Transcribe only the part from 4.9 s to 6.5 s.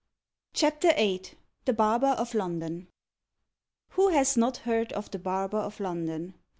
of the Barber of London?